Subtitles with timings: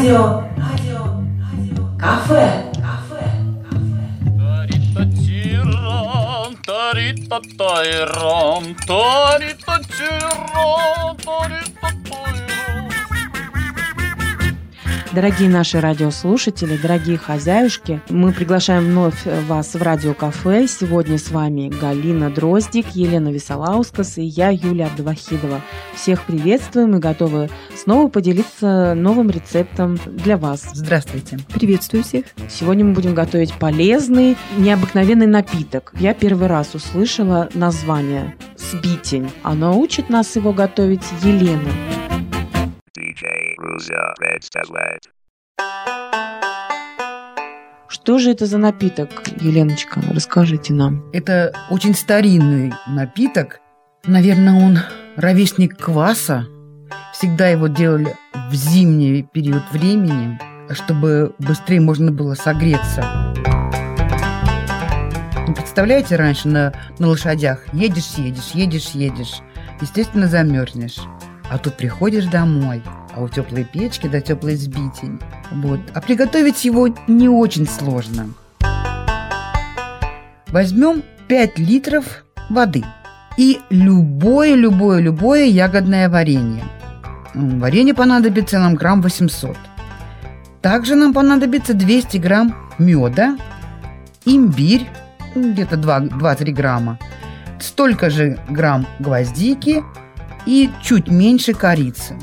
[0.00, 0.48] Rádio.
[1.98, 2.70] Café.
[6.64, 11.79] Tarita tiron, tarita tiron, tarita
[15.12, 20.68] Дорогие наши радиослушатели, дорогие хозяюшки, мы приглашаем вновь вас в радиокафе.
[20.68, 25.62] Сегодня с вами Галина Дроздик, Елена Висолаускас и я, Юлия Абдувахидова.
[25.96, 30.68] Всех приветствуем и готовы снова поделиться новым рецептом для вас.
[30.74, 31.38] Здравствуйте.
[31.52, 32.26] Приветствую всех.
[32.48, 35.92] Сегодня мы будем готовить полезный, необыкновенный напиток.
[35.98, 41.68] Я первый раз услышала название «Сбитень», а научит нас его готовить Елена.
[41.68, 41.99] DJ
[47.88, 49.10] Что же это за напиток,
[49.40, 50.00] Еленочка?
[50.10, 51.04] Расскажите нам.
[51.12, 53.60] Это очень старинный напиток.
[54.04, 54.78] Наверное, он
[55.16, 56.46] ровесник кваса.
[57.12, 58.16] Всегда его делали
[58.50, 60.38] в зимний период времени,
[60.72, 63.34] чтобы быстрее можно было согреться.
[65.46, 69.40] Ну, Представляете, раньше на, на лошадях едешь, едешь, едешь, едешь.
[69.82, 70.98] Естественно, замерзнешь.
[71.50, 72.80] А тут приходишь домой,
[73.14, 75.20] а у теплой печки да теплый сбитень.
[75.50, 75.80] Вот.
[75.92, 78.30] А приготовить его не очень сложно.
[80.46, 82.84] Возьмем 5 литров воды
[83.36, 86.64] и любое, любое, любое ягодное варенье.
[87.34, 89.56] Варенье понадобится нам грамм 800.
[90.62, 93.38] Также нам понадобится 200 грамм меда,
[94.24, 94.86] имбирь,
[95.34, 96.98] где-то 2-3 грамма,
[97.60, 99.82] столько же грамм гвоздики
[100.46, 102.18] и чуть меньше корицы.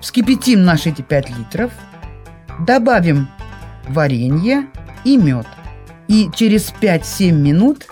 [0.00, 1.72] Вскипятим наши эти 5 литров,
[2.60, 3.28] добавим
[3.88, 4.66] варенье
[5.04, 5.46] и мед.
[6.08, 7.86] И через 5-7 минут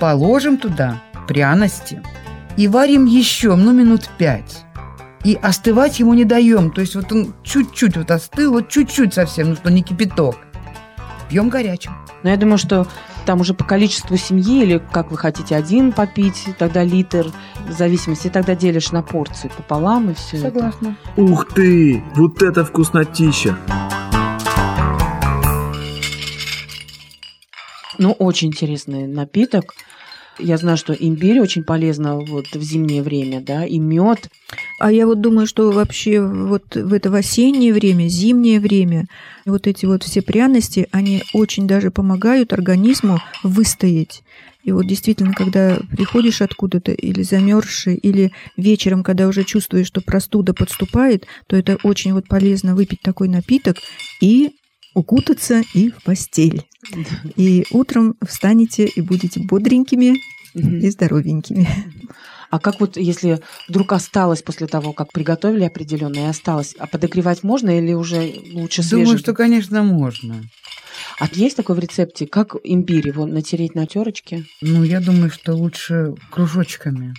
[0.00, 2.02] положим туда пряности
[2.56, 4.64] и варим еще, ну, минут 5.
[5.24, 6.70] И остывать ему не даем.
[6.70, 10.36] То есть вот он чуть-чуть вот остыл, вот чуть-чуть совсем, ну что не кипяток.
[11.28, 11.92] Пьем горячим.
[12.22, 12.86] Но я думаю, что
[13.24, 17.26] там уже по количеству семьи или как вы хотите один попить, тогда литр,
[17.66, 20.46] в зависимости, и тогда делишь на порции пополам и все это.
[20.46, 20.96] Согласна.
[21.16, 22.04] Ух ты!
[22.14, 23.58] Вот это вкуснотища!
[27.98, 29.74] Ну, очень интересный напиток.
[30.38, 34.28] Я знаю, что имбирь очень полезно вот в зимнее время, да, и мед.
[34.78, 39.06] А я вот думаю, что вообще вот в это в осеннее время, зимнее время,
[39.46, 44.22] вот эти вот все пряности, они очень даже помогают организму выстоять.
[44.62, 50.54] И вот действительно, когда приходишь откуда-то или замерзший, или вечером, когда уже чувствуешь, что простуда
[50.54, 53.76] подступает, то это очень вот полезно выпить такой напиток
[54.20, 54.50] и
[54.96, 56.64] укутаться и в постель.
[57.36, 60.16] И утром встанете и будете бодренькими
[60.54, 61.68] и здоровенькими.
[62.48, 67.42] А как вот, если вдруг осталось после того, как приготовили определенно и осталось, а подогревать
[67.42, 69.04] можно или уже лучше свежий?
[69.04, 70.42] Думаю, что, конечно, можно.
[71.20, 74.46] А есть такой в рецепте, как имбирь, его натереть на терочке?
[74.62, 77.14] Ну, я думаю, что лучше кружочками.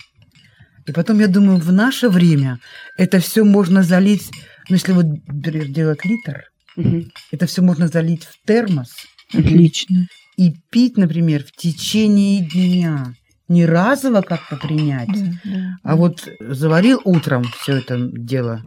[0.88, 2.60] И потом, я думаю, в наше время
[2.98, 4.32] это все можно залить,
[4.70, 6.46] ну, если вот, например, делать литр,
[6.78, 7.12] Мгм.
[7.32, 8.94] это все можно залить в термос
[9.34, 10.08] Отлично.
[10.38, 13.14] и пить, например, в течение дня.
[13.50, 15.78] Не разово как-то принять, Да, да.
[15.84, 18.62] а вот заварил утром все это дело,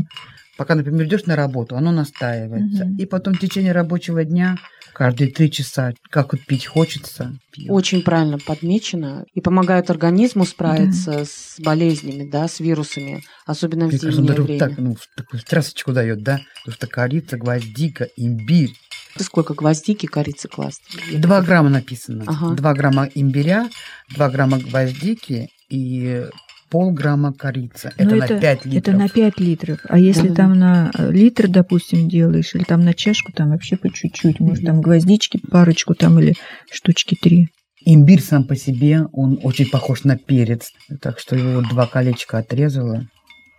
[0.61, 2.85] пока, например, идешь на работу, оно настаивается.
[2.85, 2.97] Мгм.
[2.99, 4.59] И потом в течение рабочего дня,
[4.93, 7.73] каждые три часа, как вот пить хочется, пью.
[7.73, 13.99] Очень правильно подмечено и помогает организму справиться с болезнями, да, с вирусами, особенно в Мне
[13.99, 14.59] кажется, он зимнее вот время.
[14.59, 16.43] так, ну, в такую трясочку дает, да?
[16.59, 18.75] Потому что корица, гвоздика, имбирь.
[19.17, 20.83] Ты сколько гвоздики, корицы класть?
[21.17, 22.25] Два грамма написано.
[22.27, 22.55] Ага.
[22.55, 23.71] Два грамма имбиря,
[24.15, 26.27] два грамма гвоздики и
[26.71, 27.93] полграмма корицы.
[27.97, 28.83] Это Ну, на 5 литров.
[28.83, 29.79] Это на 5 литров.
[29.89, 30.43] А если Да-да-да.
[30.43, 34.41] там на э, литр, допустим, делаешь, или там на чашку, там вообще по чуть-чуть.
[34.41, 36.35] Может, там гвоздички парочку там или
[36.71, 37.49] штучки три.
[37.85, 40.73] Имбирь сам по себе, он очень похож на перец.
[41.01, 43.07] Так что его два колечка отрезала.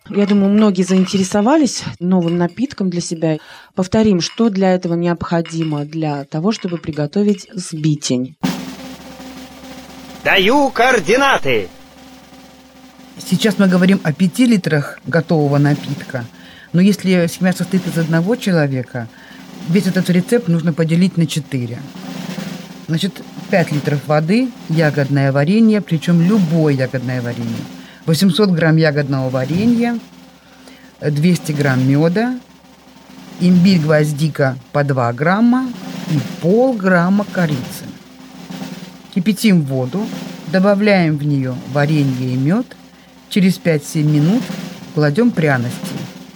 [0.10, 3.38] Я думаю, многие заинтересовались новым напитком для себя.
[3.76, 8.36] Повторим, что для этого необходимо для того, чтобы приготовить сбитень.
[10.24, 11.68] Даю координаты.
[13.18, 16.26] Сейчас мы говорим о 5 литрах готового напитка.
[16.74, 19.08] Но если семья состоит из одного человека,
[19.68, 21.78] весь этот рецепт нужно поделить на 4.
[22.88, 27.64] Значит, 5 литров воды, ягодное варенье, причем любое ягодное варенье.
[28.06, 30.00] 800 грамм ягодного варенья,
[31.02, 32.40] 200 грамм меда,
[33.40, 35.70] имбирь гвоздика по 2 грамма
[36.10, 37.86] и полграмма корицы.
[39.14, 40.06] Кипятим воду,
[40.52, 42.78] добавляем в нее варенье и мед,
[43.32, 44.44] через 5-7 минут
[44.94, 45.80] кладем пряности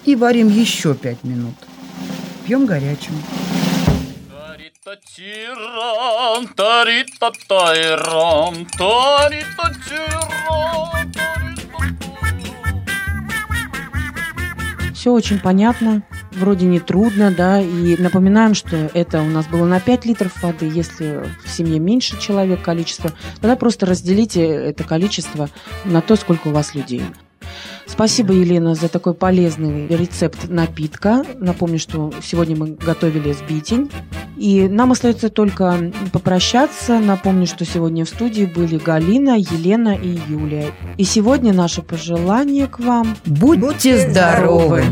[0.06, 1.56] и варим еще 5 минут.
[2.48, 3.14] Пьем горячим.
[14.94, 16.02] Все очень понятно,
[16.36, 20.70] вроде не трудно, да, и напоминаем, что это у нас было на 5 литров воды.
[20.74, 23.12] Если в семье меньше человек количество,
[23.42, 25.50] тогда просто разделите это количество
[25.86, 27.04] на то, сколько у вас людей.
[27.88, 31.24] Спасибо, Елена, за такой полезный рецепт напитка.
[31.40, 33.92] Напомню, что сегодня мы готовили сбитень.
[34.38, 37.00] И нам остается только попрощаться.
[37.00, 40.72] Напомню, что сегодня в студии были Галина, Елена и Юлия.
[40.98, 43.16] И сегодня наше пожелание к вам.
[43.26, 44.82] Будьте, Будьте здоровы!
[44.82, 44.84] здоровы!